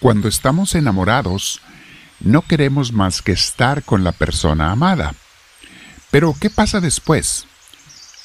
Cuando 0.00 0.28
estamos 0.28 0.74
enamorados, 0.74 1.60
no 2.20 2.42
queremos 2.42 2.92
más 2.92 3.22
que 3.22 3.32
estar 3.32 3.82
con 3.82 4.04
la 4.04 4.12
persona 4.12 4.70
amada. 4.70 5.14
Pero, 6.10 6.34
¿qué 6.40 6.50
pasa 6.50 6.80
después? 6.80 7.46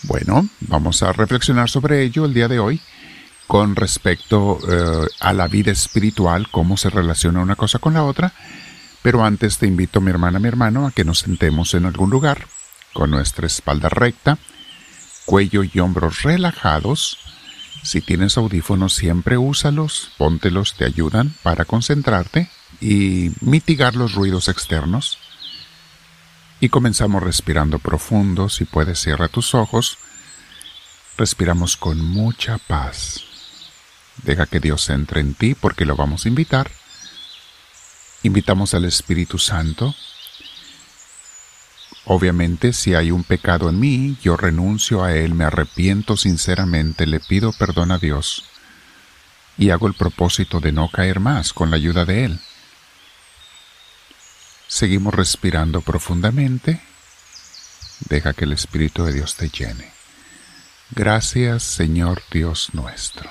Bueno, 0.03 0.47
vamos 0.61 1.03
a 1.03 1.13
reflexionar 1.13 1.69
sobre 1.69 2.03
ello 2.03 2.25
el 2.25 2.33
día 2.33 2.47
de 2.47 2.59
hoy 2.59 2.81
con 3.51 3.75
respecto 3.75 4.59
eh, 4.65 5.07
a 5.19 5.33
la 5.33 5.49
vida 5.49 5.71
espiritual, 5.71 6.47
cómo 6.51 6.77
se 6.77 6.89
relaciona 6.89 7.41
una 7.41 7.57
cosa 7.57 7.79
con 7.79 7.93
la 7.93 8.05
otra. 8.05 8.31
Pero 9.01 9.25
antes 9.25 9.57
te 9.57 9.67
invito, 9.67 9.99
mi 9.99 10.09
hermana, 10.09 10.39
mi 10.39 10.47
hermano, 10.47 10.87
a 10.87 10.91
que 10.91 11.03
nos 11.03 11.19
sentemos 11.19 11.73
en 11.73 11.85
algún 11.85 12.09
lugar, 12.09 12.47
con 12.93 13.11
nuestra 13.11 13.47
espalda 13.47 13.89
recta, 13.89 14.37
cuello 15.25 15.63
y 15.63 15.79
hombros 15.79 16.23
relajados. 16.23 17.17
Si 17.83 18.01
tienes 18.01 18.37
audífonos, 18.37 18.93
siempre 18.93 19.37
úsalos, 19.37 20.11
póntelos, 20.17 20.75
te 20.75 20.85
ayudan 20.85 21.33
para 21.41 21.65
concentrarte 21.65 22.49
y 22.79 23.31
mitigar 23.41 23.95
los 23.95 24.13
ruidos 24.13 24.47
externos. 24.47 25.17
Y 26.59 26.69
comenzamos 26.69 27.23
respirando 27.23 27.79
profundo, 27.79 28.49
si 28.49 28.65
puedes 28.65 28.99
cierra 28.99 29.27
tus 29.27 29.55
ojos. 29.55 29.97
Respiramos 31.17 31.75
con 31.75 32.03
mucha 32.03 32.59
paz. 32.59 33.21
Deja 34.23 34.45
que 34.45 34.59
Dios 34.59 34.89
entre 34.89 35.21
en 35.21 35.33
ti 35.33 35.55
porque 35.55 35.85
lo 35.85 35.95
vamos 35.95 36.25
a 36.25 36.29
invitar. 36.29 36.69
Invitamos 38.23 38.75
al 38.75 38.85
Espíritu 38.85 39.39
Santo. 39.39 39.95
Obviamente, 42.05 42.73
si 42.73 42.95
hay 42.95 43.11
un 43.11 43.23
pecado 43.23 43.69
en 43.69 43.79
mí, 43.79 44.17
yo 44.21 44.37
renuncio 44.37 45.03
a 45.03 45.13
él, 45.13 45.35
me 45.35 45.45
arrepiento 45.45 46.17
sinceramente, 46.17 47.05
le 47.05 47.19
pido 47.19 47.53
perdón 47.53 47.91
a 47.91 47.99
Dios 47.99 48.45
y 49.57 49.69
hago 49.69 49.87
el 49.87 49.93
propósito 49.93 50.59
de 50.59 50.71
no 50.71 50.89
caer 50.89 51.19
más 51.19 51.53
con 51.53 51.69
la 51.69 51.75
ayuda 51.75 52.03
de 52.03 52.25
Él. 52.25 52.39
Seguimos 54.67 55.13
respirando 55.13 55.81
profundamente. 55.81 56.81
Deja 58.09 58.33
que 58.33 58.45
el 58.45 58.53
Espíritu 58.53 59.03
de 59.03 59.13
Dios 59.13 59.35
te 59.35 59.49
llene. 59.49 59.91
Gracias, 60.89 61.61
Señor 61.61 62.23
Dios 62.31 62.69
nuestro. 62.73 63.29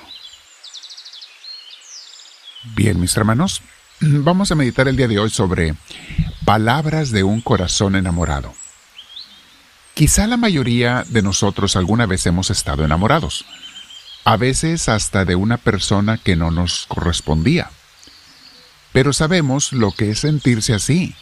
Bien, 2.75 2.99
mis 2.99 3.17
hermanos, 3.17 3.61
vamos 3.99 4.51
a 4.51 4.55
meditar 4.55 4.87
el 4.87 4.95
día 4.95 5.09
de 5.09 5.19
hoy 5.19 5.31
sobre 5.31 5.75
palabras 6.45 7.11
de 7.11 7.23
un 7.23 7.41
corazón 7.41 7.95
enamorado. 7.95 8.53
Quizá 9.93 10.25
la 10.27 10.37
mayoría 10.37 11.03
de 11.07 11.21
nosotros 11.21 11.75
alguna 11.75 12.05
vez 12.05 12.25
hemos 12.25 12.49
estado 12.49 12.85
enamorados, 12.85 13.45
a 14.23 14.37
veces 14.37 14.87
hasta 14.89 15.25
de 15.25 15.35
una 15.35 15.57
persona 15.57 16.17
que 16.17 16.35
no 16.35 16.51
nos 16.51 16.85
correspondía. 16.87 17.69
Pero 18.93 19.13
sabemos 19.13 19.73
lo 19.73 19.91
que 19.91 20.11
es 20.11 20.19
sentirse 20.19 20.73
así. 20.73 21.15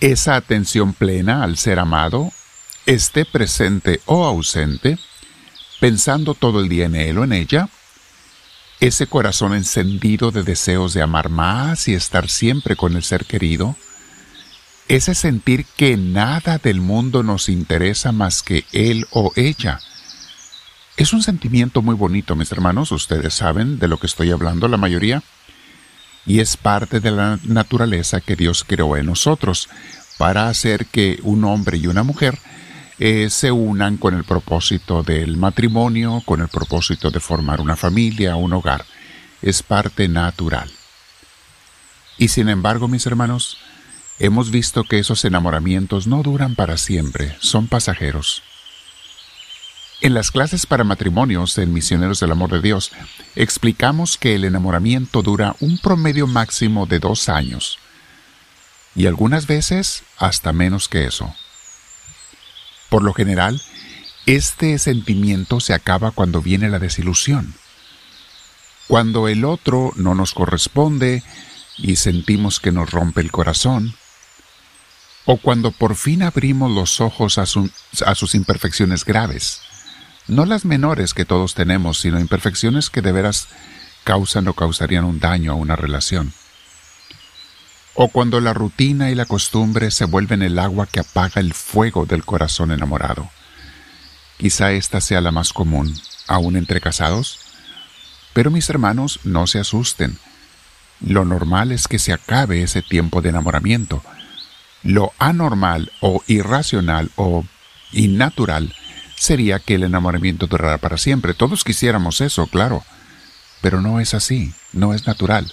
Esa 0.00 0.36
atención 0.36 0.92
plena 0.92 1.44
al 1.44 1.56
ser 1.56 1.78
amado, 1.78 2.30
esté 2.86 3.24
presente 3.24 4.00
o 4.04 4.26
ausente, 4.26 4.98
pensando 5.80 6.34
todo 6.34 6.60
el 6.60 6.68
día 6.68 6.86
en 6.86 6.94
él 6.94 7.18
o 7.18 7.24
en 7.24 7.32
ella, 7.32 7.68
ese 8.80 9.06
corazón 9.06 9.54
encendido 9.54 10.30
de 10.30 10.42
deseos 10.42 10.92
de 10.92 11.00
amar 11.00 11.30
más 11.30 11.88
y 11.88 11.94
estar 11.94 12.28
siempre 12.28 12.76
con 12.76 12.96
el 12.96 13.02
ser 13.02 13.24
querido, 13.24 13.76
ese 14.96 15.14
sentir 15.14 15.66
que 15.76 15.96
nada 15.96 16.58
del 16.58 16.80
mundo 16.80 17.22
nos 17.22 17.48
interesa 17.48 18.12
más 18.12 18.42
que 18.42 18.64
él 18.72 19.06
o 19.10 19.32
ella. 19.34 19.80
Es 20.96 21.12
un 21.12 21.22
sentimiento 21.22 21.82
muy 21.82 21.96
bonito, 21.96 22.36
mis 22.36 22.52
hermanos, 22.52 22.92
ustedes 22.92 23.34
saben 23.34 23.80
de 23.80 23.88
lo 23.88 23.98
que 23.98 24.06
estoy 24.06 24.30
hablando 24.30 24.68
la 24.68 24.76
mayoría, 24.76 25.22
y 26.26 26.38
es 26.38 26.56
parte 26.56 27.00
de 27.00 27.10
la 27.10 27.40
naturaleza 27.42 28.20
que 28.20 28.36
Dios 28.36 28.64
creó 28.64 28.96
en 28.96 29.06
nosotros 29.06 29.68
para 30.16 30.48
hacer 30.48 30.86
que 30.86 31.18
un 31.24 31.44
hombre 31.44 31.76
y 31.76 31.88
una 31.88 32.04
mujer 32.04 32.38
eh, 33.00 33.28
se 33.30 33.50
unan 33.50 33.96
con 33.96 34.14
el 34.14 34.22
propósito 34.22 35.02
del 35.02 35.36
matrimonio, 35.36 36.22
con 36.24 36.40
el 36.40 36.48
propósito 36.48 37.10
de 37.10 37.18
formar 37.18 37.60
una 37.60 37.74
familia, 37.74 38.36
un 38.36 38.52
hogar. 38.52 38.84
Es 39.42 39.64
parte 39.64 40.06
natural. 40.06 40.70
Y 42.16 42.28
sin 42.28 42.48
embargo, 42.48 42.86
mis 42.86 43.04
hermanos, 43.06 43.58
hemos 44.18 44.50
visto 44.50 44.84
que 44.84 44.98
esos 44.98 45.24
enamoramientos 45.24 46.06
no 46.06 46.22
duran 46.22 46.54
para 46.54 46.76
siempre, 46.76 47.36
son 47.40 47.66
pasajeros. 47.66 48.42
En 50.00 50.12
las 50.12 50.30
clases 50.30 50.66
para 50.66 50.84
matrimonios 50.84 51.56
en 51.58 51.72
Misioneros 51.72 52.20
del 52.20 52.32
Amor 52.32 52.50
de 52.50 52.60
Dios, 52.60 52.92
explicamos 53.36 54.18
que 54.18 54.34
el 54.34 54.44
enamoramiento 54.44 55.22
dura 55.22 55.56
un 55.60 55.78
promedio 55.78 56.26
máximo 56.26 56.86
de 56.86 56.98
dos 56.98 57.28
años, 57.28 57.78
y 58.94 59.06
algunas 59.06 59.46
veces 59.46 60.02
hasta 60.18 60.52
menos 60.52 60.88
que 60.88 61.06
eso. 61.06 61.34
Por 62.90 63.02
lo 63.02 63.12
general, 63.12 63.60
este 64.26 64.78
sentimiento 64.78 65.60
se 65.60 65.74
acaba 65.74 66.10
cuando 66.10 66.40
viene 66.40 66.68
la 66.68 66.78
desilusión. 66.78 67.54
Cuando 68.86 69.28
el 69.28 69.44
otro 69.44 69.92
no 69.96 70.14
nos 70.14 70.34
corresponde 70.34 71.22
y 71.78 71.96
sentimos 71.96 72.60
que 72.60 72.72
nos 72.72 72.90
rompe 72.90 73.20
el 73.20 73.32
corazón, 73.32 73.94
o 75.26 75.36
cuando 75.38 75.70
por 75.70 75.96
fin 75.96 76.22
abrimos 76.22 76.70
los 76.70 77.00
ojos 77.00 77.38
a, 77.38 77.46
sus 77.46 78.34
imperfecciones 78.34 79.04
graves, 79.04 79.60
no 80.28 80.46
las 80.46 80.64
menores 80.64 81.14
que 81.14 81.24
todos 81.24 81.54
tenemos, 81.54 82.00
sino 82.00 82.20
imperfecciones 82.20 82.90
que 82.90 83.02
de 83.02 83.12
veras 83.12 83.48
causan 84.04 84.48
o 84.48 84.54
causarían 84.54 85.04
un 85.04 85.20
daño 85.20 85.52
a 85.52 85.56
una 85.56 85.76
relación 85.76 86.32
o 87.94 88.08
cuando 88.08 88.40
la 88.40 88.52
rutina 88.52 89.10
y 89.10 89.14
la 89.14 89.24
costumbre 89.24 89.90
se 89.90 90.04
vuelven 90.04 90.42
el 90.42 90.58
agua 90.58 90.86
que 90.86 91.00
apaga 91.00 91.40
el 91.40 91.54
fuego 91.54 92.06
del 92.06 92.24
corazón 92.24 92.72
enamorado. 92.72 93.30
Quizá 94.36 94.72
esta 94.72 95.00
sea 95.00 95.20
la 95.20 95.30
más 95.30 95.52
común, 95.52 95.94
aún 96.26 96.56
entre 96.56 96.80
casados. 96.80 97.38
Pero 98.32 98.50
mis 98.50 98.68
hermanos, 98.68 99.20
no 99.22 99.46
se 99.46 99.60
asusten. 99.60 100.18
Lo 101.00 101.24
normal 101.24 101.70
es 101.70 101.86
que 101.86 102.00
se 102.00 102.12
acabe 102.12 102.62
ese 102.62 102.82
tiempo 102.82 103.22
de 103.22 103.28
enamoramiento. 103.28 104.02
Lo 104.84 105.12
anormal 105.18 105.90
o 106.00 106.22
irracional 106.26 107.10
o 107.16 107.44
innatural 107.92 108.74
sería 109.16 109.58
que 109.58 109.74
el 109.74 109.84
enamoramiento 109.84 110.46
durara 110.46 110.78
para 110.78 110.98
siempre. 110.98 111.34
Todos 111.34 111.64
quisiéramos 111.64 112.20
eso, 112.20 112.46
claro. 112.46 112.84
Pero 113.62 113.80
no 113.80 113.98
es 113.98 114.12
así, 114.14 114.52
no 114.72 114.92
es 114.92 115.06
natural. 115.06 115.50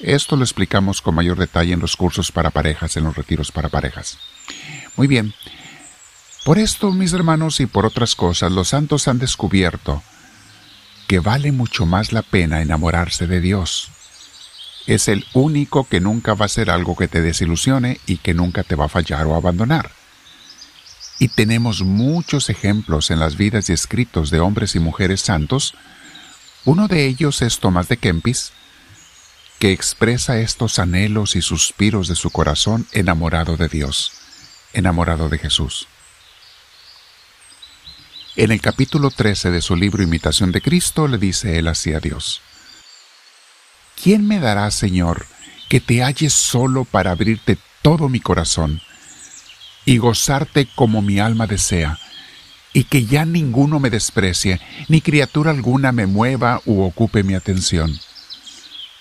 Esto 0.00 0.36
lo 0.36 0.42
explicamos 0.42 1.00
con 1.00 1.14
mayor 1.14 1.38
detalle 1.38 1.72
en 1.72 1.80
los 1.80 1.96
cursos 1.96 2.32
para 2.32 2.50
parejas, 2.50 2.96
en 2.96 3.04
los 3.04 3.16
retiros 3.16 3.52
para 3.52 3.68
parejas. 3.68 4.18
Muy 4.96 5.06
bien. 5.06 5.32
Por 6.44 6.58
esto, 6.58 6.90
mis 6.90 7.12
hermanos, 7.12 7.60
y 7.60 7.66
por 7.66 7.86
otras 7.86 8.14
cosas, 8.14 8.52
los 8.52 8.68
santos 8.68 9.08
han 9.08 9.18
descubierto 9.18 10.02
que 11.06 11.20
vale 11.20 11.52
mucho 11.52 11.86
más 11.86 12.12
la 12.12 12.22
pena 12.22 12.60
enamorarse 12.60 13.26
de 13.26 13.40
Dios. 13.40 13.90
Es 14.86 15.08
el 15.08 15.24
único 15.32 15.88
que 15.88 16.00
nunca 16.00 16.34
va 16.34 16.46
a 16.46 16.48
ser 16.48 16.70
algo 16.70 16.96
que 16.96 17.08
te 17.08 17.22
desilusione 17.22 18.00
y 18.06 18.18
que 18.18 18.34
nunca 18.34 18.62
te 18.62 18.74
va 18.74 18.86
a 18.86 18.90
fallar 18.90 19.26
o 19.26 19.34
abandonar. 19.34 19.90
Y 21.18 21.28
tenemos 21.28 21.82
muchos 21.82 22.50
ejemplos 22.50 23.10
en 23.10 23.20
las 23.20 23.36
vidas 23.36 23.70
y 23.70 23.72
escritos 23.72 24.30
de 24.30 24.40
hombres 24.40 24.74
y 24.74 24.80
mujeres 24.80 25.20
santos. 25.20 25.74
Uno 26.64 26.88
de 26.88 27.06
ellos 27.06 27.40
es 27.40 27.60
Tomás 27.60 27.88
de 27.88 27.96
Kempis, 27.96 28.52
que 29.58 29.72
expresa 29.72 30.38
estos 30.40 30.78
anhelos 30.78 31.36
y 31.36 31.42
suspiros 31.42 32.08
de 32.08 32.16
su 32.16 32.30
corazón 32.30 32.86
enamorado 32.92 33.56
de 33.56 33.68
Dios, 33.68 34.12
enamorado 34.72 35.28
de 35.28 35.38
Jesús. 35.38 35.88
En 38.36 38.50
el 38.50 38.60
capítulo 38.60 39.10
13 39.10 39.52
de 39.52 39.62
su 39.62 39.76
libro 39.76 40.02
Imitación 40.02 40.50
de 40.50 40.60
Cristo 40.60 41.06
le 41.06 41.18
dice 41.18 41.56
él 41.58 41.68
así 41.68 41.94
a 41.94 42.00
Dios, 42.00 42.40
¿Quién 44.04 44.28
me 44.28 44.38
dará, 44.38 44.70
Señor, 44.70 45.26
que 45.68 45.80
te 45.80 46.04
halles 46.04 46.32
solo 46.32 46.84
para 46.84 47.10
abrirte 47.10 47.58
todo 47.82 48.08
mi 48.08 48.20
corazón 48.20 48.80
y 49.84 49.98
gozarte 49.98 50.68
como 50.76 51.02
mi 51.02 51.18
alma 51.18 51.48
desea, 51.48 51.98
y 52.72 52.84
que 52.84 53.06
ya 53.06 53.24
ninguno 53.24 53.80
me 53.80 53.90
desprecie, 53.90 54.60
ni 54.88 55.00
criatura 55.00 55.50
alguna 55.50 55.90
me 55.90 56.06
mueva 56.06 56.60
u 56.64 56.82
ocupe 56.82 57.22
mi 57.22 57.34
atención? 57.34 57.98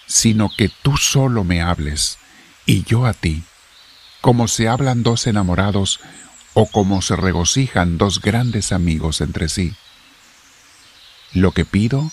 sino 0.06 0.50
que 0.56 0.70
tú 0.70 0.98
solo 0.98 1.44
me 1.44 1.62
hables 1.62 2.20
y 2.66 2.84
yo 2.84 3.06
a 3.06 3.14
ti, 3.14 3.44
como 4.22 4.48
se 4.48 4.68
hablan 4.68 5.04
dos 5.04 5.28
enamorados 5.28 6.00
o 6.54 6.68
como 6.68 7.02
se 7.02 7.16
regocijan 7.16 7.98
dos 7.98 8.22
grandes 8.22 8.72
amigos 8.72 9.22
entre 9.22 9.50
sí. 9.50 9.74
Lo 11.34 11.52
que 11.52 11.66
pido, 11.66 12.12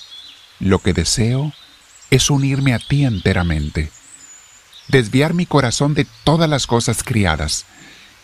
lo 0.61 0.79
que 0.79 0.95
deseo, 0.95 1.53
es 2.11 2.31
unirme 2.31 2.75
a 2.75 2.79
ti 2.79 3.05
enteramente, 3.05 3.91
desviar 4.89 5.35
mi 5.35 5.47
corazón 5.47 5.95
de 5.95 6.07
todas 6.25 6.49
las 6.49 6.67
cosas 6.67 7.03
criadas 7.03 7.67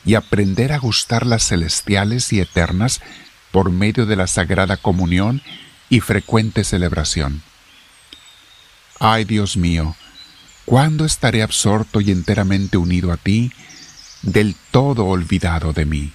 y 0.05 0.15
aprender 0.15 0.73
a 0.73 0.79
gustar 0.79 1.27
las 1.27 1.47
celestiales 1.49 2.33
y 2.33 2.41
eternas 2.41 3.01
por 3.53 3.71
medio 3.71 4.07
de 4.07 4.17
la 4.17 4.27
sagrada 4.27 4.77
comunión 4.77 5.43
y 5.89 6.01
frecuente 6.01 6.65
celebración 6.65 7.43
Ay 8.99 9.25
Dios 9.25 9.59
mío, 9.59 9.95
¿cuándo 10.65 11.05
estaré 11.05 11.43
absorto 11.43 12.01
y 12.01 12.11
enteramente 12.11 12.79
unido 12.79 13.13
a 13.13 13.19
ti, 13.19 13.53
del 14.23 14.57
todo 14.71 15.05
olvidado 15.05 15.75
de 15.75 15.85
mí? 15.85 16.13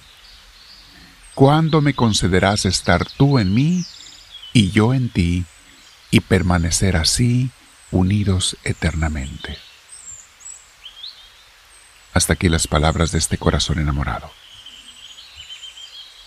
¿Cuándo 1.34 1.80
me 1.80 1.94
concederás 1.94 2.64
estar 2.64 3.06
tú 3.16 3.38
en 3.38 3.54
mí 3.54 3.86
y 4.52 4.70
yo 4.72 4.94
en 4.94 5.10
ti 5.10 5.44
y 6.10 6.20
permanecer 6.20 6.96
así 6.96 7.50
unidos 7.92 8.56
eternamente? 8.64 9.56
Hasta 12.12 12.32
aquí 12.32 12.48
las 12.48 12.66
palabras 12.66 13.12
de 13.12 13.18
este 13.18 13.38
corazón 13.38 13.78
enamorado. 13.78 14.30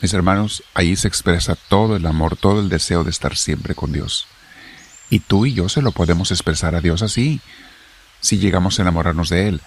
Mis 0.02 0.14
hermanos, 0.14 0.64
ahí 0.74 0.96
se 0.96 1.08
expresa 1.08 1.56
todo 1.56 1.96
el 1.96 2.06
amor, 2.06 2.38
todo 2.38 2.60
el 2.60 2.70
deseo 2.70 3.04
de 3.04 3.10
estar 3.10 3.36
siempre 3.38 3.76
con 3.76 3.92
Dios. 3.92 4.28
Y 5.10 5.20
tú 5.20 5.46
y 5.46 5.54
yo 5.54 5.70
se 5.70 5.82
lo 5.82 5.92
podemos 5.92 6.32
expresar 6.32 6.76
a 6.76 6.82
Dios 6.82 7.02
así, 7.02 7.42
si 8.20 8.38
llegamos 8.38 8.80
a 8.80 8.82
enamorarnos 8.82 9.30
de 9.30 9.48
Él. 9.48 9.62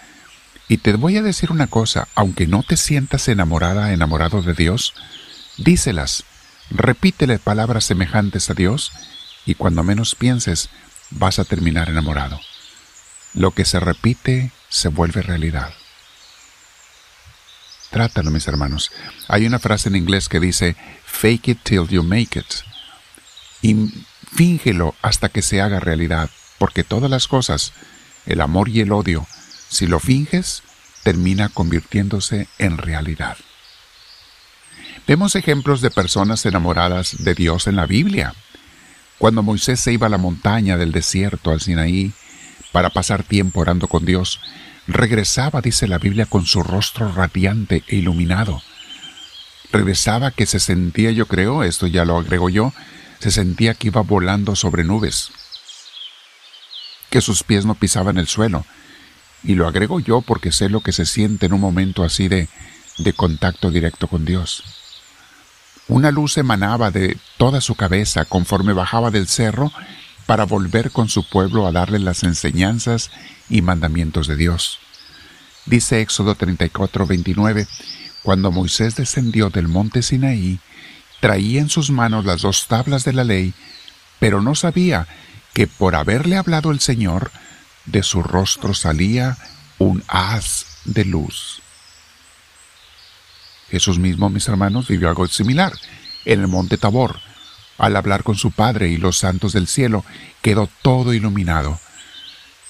Y 0.69 0.79
te 0.79 0.93
voy 0.95 1.17
a 1.17 1.23
decir 1.23 1.51
una 1.51 1.67
cosa, 1.67 2.09
aunque 2.15 2.47
no 2.47 2.63
te 2.63 2.77
sientas 2.77 3.29
enamorada, 3.29 3.93
enamorado 3.93 4.43
de 4.43 4.53
Dios, 4.53 4.95
díselas, 5.57 6.25
repítele 6.71 7.39
palabras 7.39 7.85
semejantes 7.85 8.51
a 8.51 8.55
Dios 8.55 8.93
y 9.47 9.55
cuando 9.55 9.83
menos 9.83 10.15
pienses 10.15 10.69
vas 11.11 11.39
a 11.39 11.45
terminar 11.45 11.89
enamorado. 11.89 12.41
Lo 13.35 13.53
que 13.53 13.65
se 13.65 13.81
repite 13.81 14.53
se 14.69 14.89
vuelve 14.89 15.23
realidad. 15.23 15.73
Trátalo, 17.91 18.31
mis 18.31 18.47
hermanos. 18.47 18.91
Hay 19.29 19.47
una 19.47 19.59
frase 19.59 19.89
en 19.89 19.97
inglés 19.97 20.29
que 20.29 20.41
dice, 20.41 20.77
fake 21.07 21.49
it 21.49 21.59
till 21.63 21.89
you 21.89 22.03
make 22.03 22.39
it. 22.39 22.47
Y 23.63 23.75
fíngelo 24.35 24.95
hasta 25.03 25.31
que 25.31 25.43
se 25.43 25.61
haga 25.61 25.81
realidad, 25.81 26.31
porque 26.59 26.85
todas 26.85 27.11
las 27.11 27.29
cosas, 27.29 27.73
el 28.27 28.41
amor 28.41 28.69
y 28.69 28.81
el 28.81 28.93
odio, 28.93 29.27
si 29.69 29.87
lo 29.87 30.01
finges, 30.01 30.63
termina 31.03 31.49
convirtiéndose 31.49 32.49
en 32.59 32.77
realidad. 32.77 33.39
Vemos 35.07 35.35
ejemplos 35.37 35.81
de 35.81 35.91
personas 35.91 36.45
enamoradas 36.45 37.25
de 37.25 37.35
Dios 37.35 37.67
en 37.67 37.77
la 37.77 37.87
Biblia. 37.87 38.35
Cuando 39.19 39.43
Moisés 39.43 39.81
se 39.81 39.93
iba 39.93 40.07
a 40.07 40.11
la 40.11 40.19
montaña 40.19 40.77
del 40.77 40.93
desierto 40.93 41.51
al 41.51 41.61
Sinaí 41.61 42.13
para 42.71 42.91
pasar 42.91 43.25
tiempo 43.25 43.61
orando 43.61 43.89
con 43.89 44.05
Dios, 44.05 44.41
regresaba, 44.87 45.61
dice 45.61 45.89
la 45.89 45.99
Biblia, 45.99 46.27
con 46.27 46.47
su 46.47 46.63
rostro 46.63 47.13
radiante 47.13 47.83
e 47.89 47.97
iluminado. 47.97 48.63
Regresaba 49.73 50.31
que 50.31 50.47
se 50.47 50.61
sentía, 50.61 51.11
yo 51.11 51.27
creo, 51.27 51.65
esto 51.65 51.87
ya 51.89 52.05
lo 52.05 52.17
agrego 52.17 52.49
yo, 52.49 52.73
se 53.19 53.33
sentía 53.33 53.75
que 53.75 53.89
iba 53.89 54.03
volando 54.03 54.55
sobre 54.55 54.85
nubes, 54.85 55.31
que 57.11 57.21
sus 57.21 57.43
pies 57.43 57.67
no 57.67 57.75
pisaban 57.75 58.19
el 58.19 58.29
suelo. 58.29 58.65
Y 59.43 59.55
lo 59.55 59.67
agrego 59.67 60.01
yo 60.01 60.21
porque 60.21 60.53
sé 60.53 60.69
lo 60.69 60.81
que 60.81 60.93
se 60.93 61.07
siente 61.07 61.47
en 61.47 61.53
un 61.53 61.61
momento 61.61 62.05
así 62.05 62.29
de, 62.29 62.49
de 62.99 63.13
contacto 63.13 63.71
directo 63.71 64.09
con 64.09 64.25
Dios. 64.25 64.65
Una 65.89 66.11
luz 66.11 66.37
emanaba 66.37 66.91
de 66.91 67.17
toda 67.39 67.63
su 67.63 67.75
cabeza 67.75 68.27
conforme 68.27 68.75
bajaba 68.75 69.11
del 69.11 69.27
cerro 69.27 69.73
para 70.27 70.45
volver 70.45 70.91
con 70.91 71.09
su 71.09 71.27
pueblo 71.27 71.67
a 71.67 71.73
darle 71.73 71.99
las 71.99 72.23
enseñanzas 72.23 73.11
y 73.49 73.63
mandamientos 73.63 74.27
de 74.27 74.37
Dios. 74.37 74.79
Dice 75.65 76.03
Éxodo 76.03 76.35
34, 76.35 77.07
29, 77.07 77.67
cuando 78.23 78.51
Moisés 78.51 78.97
descendió 78.97 79.49
del 79.49 79.69
monte 79.69 80.03
Sinaí, 80.03 80.61
traía 81.21 81.61
en 81.61 81.71
sus 81.71 81.91
manos 81.91 82.27
las 82.27 82.43
dos 82.43 82.67
tablas 82.69 83.05
de 83.05 83.15
la 83.15 83.25
ley, 83.25 83.55
pero 84.19 84.43
no 84.43 84.55
sabía 84.55 85.09
que 85.55 85.67
por 85.67 85.97
haberle 85.97 86.37
hablado 86.37 86.71
el 86.71 86.81
Señor, 86.81 87.31
de 87.87 88.03
su 88.03 88.23
rostro 88.23 88.75
salía 88.75 89.39
un 89.79 90.05
haz 90.09 90.67
de 90.85 91.07
luz. 91.07 91.63
Jesús 93.71 93.99
mismo, 93.99 94.31
mis 94.31 94.49
hermanos, 94.49 94.89
vivió 94.89 95.09
algo 95.09 95.27
similar. 95.27 95.73
En 96.25 96.41
el 96.41 96.49
monte 96.49 96.79
Tabor, 96.79 97.21
al 97.77 97.97
hablar 97.97 98.23
con 98.23 98.37
su 98.37 98.51
Padre 98.51 98.89
y 98.89 98.97
los 98.97 99.19
santos 99.19 99.53
del 99.53 99.67
cielo, 99.67 100.05
quedó 100.43 100.69
todo 100.83 101.15
iluminado. 101.15 101.79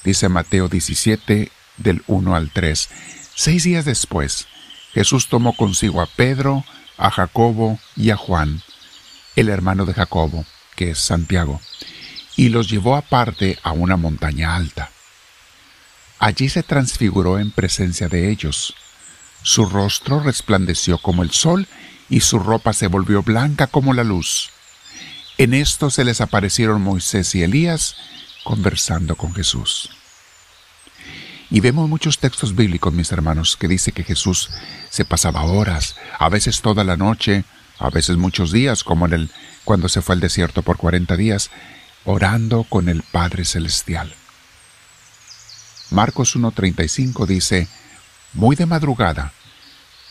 Dice 0.04 0.28
Mateo 0.28 0.68
17, 0.68 1.50
del 1.76 2.02
1 2.06 2.34
al 2.34 2.50
3. 2.50 2.88
Seis 3.34 3.64
días 3.64 3.84
después, 3.84 4.46
Jesús 4.92 5.28
tomó 5.28 5.56
consigo 5.56 6.00
a 6.02 6.06
Pedro, 6.06 6.64
a 6.96 7.10
Jacobo 7.10 7.78
y 7.96 8.10
a 8.10 8.16
Juan, 8.16 8.62
el 9.36 9.48
hermano 9.48 9.86
de 9.86 9.94
Jacobo, 9.94 10.44
que 10.74 10.90
es 10.90 10.98
Santiago, 10.98 11.60
y 12.36 12.48
los 12.48 12.68
llevó 12.68 12.96
aparte 12.96 13.58
a 13.62 13.72
una 13.72 13.96
montaña 13.96 14.56
alta. 14.56 14.90
Allí 16.18 16.48
se 16.48 16.64
transfiguró 16.64 17.38
en 17.38 17.52
presencia 17.52 18.08
de 18.08 18.30
ellos 18.30 18.74
su 19.42 19.66
rostro 19.66 20.20
resplandeció 20.20 20.98
como 20.98 21.22
el 21.22 21.30
sol 21.30 21.66
y 22.08 22.20
su 22.20 22.38
ropa 22.38 22.72
se 22.72 22.86
volvió 22.86 23.22
blanca 23.22 23.66
como 23.66 23.94
la 23.94 24.04
luz. 24.04 24.50
En 25.36 25.54
esto 25.54 25.90
se 25.90 26.04
les 26.04 26.20
aparecieron 26.20 26.82
Moisés 26.82 27.34
y 27.34 27.42
Elías 27.42 27.96
conversando 28.44 29.14
con 29.16 29.34
Jesús. 29.34 29.90
Y 31.50 31.60
vemos 31.60 31.88
muchos 31.88 32.18
textos 32.18 32.54
bíblicos, 32.54 32.92
mis 32.92 33.10
hermanos, 33.12 33.56
que 33.56 33.68
dice 33.68 33.92
que 33.92 34.04
Jesús 34.04 34.50
se 34.90 35.04
pasaba 35.04 35.44
horas, 35.44 35.96
a 36.18 36.28
veces 36.28 36.60
toda 36.60 36.84
la 36.84 36.96
noche, 36.96 37.44
a 37.78 37.88
veces 37.90 38.16
muchos 38.16 38.52
días, 38.52 38.84
como 38.84 39.06
en 39.06 39.12
el 39.14 39.30
cuando 39.64 39.88
se 39.88 40.02
fue 40.02 40.14
al 40.14 40.20
desierto 40.20 40.62
por 40.62 40.76
40 40.76 41.16
días, 41.16 41.50
orando 42.04 42.64
con 42.64 42.88
el 42.88 43.02
Padre 43.02 43.44
celestial. 43.44 44.14
Marcos 45.90 46.36
1:35 46.36 47.26
dice: 47.26 47.68
muy 48.32 48.56
de 48.56 48.66
madrugada, 48.66 49.32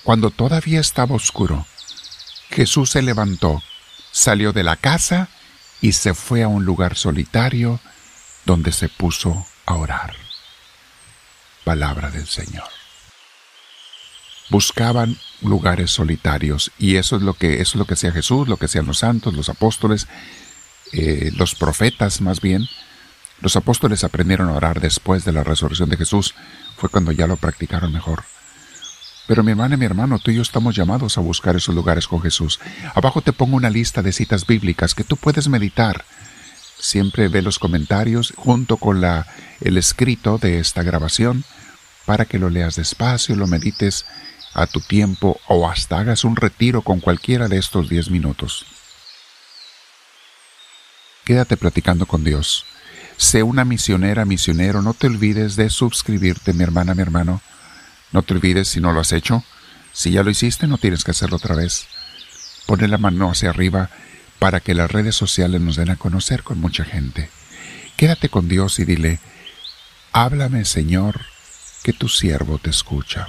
cuando 0.04 0.32
todavía 0.32 0.80
estaba 0.80 1.16
oscuro, 1.16 1.66
Jesús 2.50 2.92
se 2.92 3.02
levantó, 3.02 3.62
salió 4.12 4.54
de 4.54 4.64
la 4.64 4.76
casa 4.76 5.30
y 5.82 5.92
se 5.92 6.14
fue 6.14 6.44
a 6.44 6.48
un 6.48 6.66
lugar 6.66 6.96
solitario 6.96 7.80
donde 8.46 8.72
se 8.72 8.90
puso 8.90 9.46
a 9.66 9.76
orar. 9.76 10.16
Palabra 11.64 12.10
del 12.10 12.28
Señor. 12.28 12.70
Buscaban 14.50 15.18
lugares 15.42 15.92
solitarios 15.92 16.72
y 16.80 16.96
eso 16.96 17.18
es 17.18 17.22
lo 17.22 17.34
que 17.34 17.62
es 17.62 17.76
lo 17.76 17.86
que 17.86 17.96
hacía 17.96 18.14
Jesús, 18.14 18.48
lo 18.48 18.56
que 18.56 18.66
hacían 18.66 18.86
los 18.86 19.00
santos, 19.00 19.34
los 19.34 19.50
apóstoles, 19.50 20.08
eh, 20.94 21.32
los 21.36 21.54
profetas 21.56 22.22
más 22.22 22.40
bien. 22.40 22.68
Los 23.42 23.56
apóstoles 23.56 24.04
aprendieron 24.04 24.50
a 24.50 24.54
orar 24.54 24.80
después 24.80 25.26
de 25.26 25.32
la 25.32 25.44
resurrección 25.44 25.90
de 25.90 25.98
Jesús, 25.98 26.34
fue 26.76 26.90
cuando 26.90 27.12
ya 27.12 27.28
lo 27.28 27.38
practicaron 27.38 27.92
mejor. 27.92 28.24
Pero 29.28 29.44
mi 29.44 29.52
hermana 29.52 29.76
y 29.76 29.78
mi 29.78 29.86
hermano, 29.86 30.20
tú 30.20 30.32
y 30.32 30.36
yo 30.36 30.42
estamos 30.42 30.76
llamados 30.76 31.18
a 31.18 31.22
buscar 31.22 31.56
esos 31.56 31.76
lugares 31.76 32.08
con 32.08 32.22
Jesús. 32.22 32.60
Abajo 32.96 33.22
te 33.22 33.34
pongo 33.34 33.58
una 33.58 33.70
lista 33.70 34.02
de 34.02 34.14
citas 34.14 34.48
bíblicas 34.48 34.96
que 34.96 35.04
tú 35.04 35.18
puedes 35.18 35.50
meditar. 35.50 36.06
Siempre 36.80 37.28
ve 37.28 37.42
los 37.42 37.60
comentarios 37.60 38.34
junto 38.38 38.78
con 38.78 39.02
la, 39.02 39.28
el 39.60 39.78
escrito 39.78 40.38
de 40.38 40.60
esta 40.60 40.82
grabación 40.82 41.44
para 42.06 42.26
que 42.26 42.40
lo 42.40 42.50
leas 42.50 42.78
despacio, 42.78 43.36
lo 43.36 43.48
medites 43.48 44.06
a 44.54 44.66
tu 44.66 44.80
tiempo 44.80 45.40
o 45.48 45.70
hasta 45.70 46.00
hagas 46.00 46.24
un 46.24 46.38
retiro 46.38 46.82
con 46.82 47.02
cualquiera 47.02 47.50
de 47.50 47.58
estos 47.58 47.90
diez 47.90 48.10
minutos. 48.10 48.66
Quédate 51.26 51.58
platicando 51.58 52.06
con 52.06 52.24
Dios. 52.24 52.66
Sé 53.18 53.42
una 53.44 53.66
misionera, 53.66 54.26
misionero. 54.26 54.82
No 54.82 54.94
te 54.94 55.08
olvides 55.08 55.56
de 55.56 55.70
suscribirte, 55.70 56.54
mi 56.54 56.64
hermana, 56.64 56.94
mi 56.94 57.02
hermano. 57.02 57.42
No 58.12 58.22
te 58.22 58.34
olvides 58.34 58.68
si 58.68 58.80
no 58.80 58.94
lo 58.94 59.00
has 59.00 59.12
hecho. 59.12 59.44
Si 59.92 60.12
ya 60.12 60.24
lo 60.24 60.30
hiciste, 60.30 60.68
no 60.68 60.78
tienes 60.78 61.04
que 61.04 61.12
hacerlo 61.12 61.38
otra 61.38 61.56
vez. 61.56 61.88
Pone 62.68 62.88
la 62.88 62.98
mano 62.98 63.32
hacia 63.32 63.50
arriba 63.50 63.90
para 64.40 64.60
que 64.60 64.76
las 64.76 64.92
redes 64.92 65.16
sociales 65.16 65.62
nos 65.62 65.76
den 65.76 65.90
a 65.90 65.96
conocer 65.96 66.44
con 66.44 66.60
mucha 66.60 66.86
gente. 66.86 67.30
Quédate 67.96 68.30
con 68.30 68.48
Dios 68.48 68.78
y 68.80 68.86
dile, 68.86 69.20
háblame 70.12 70.66
Señor, 70.66 71.22
que 71.84 71.94
tu 71.94 72.08
siervo 72.10 72.60
te 72.60 72.70
escucha. 72.70 73.28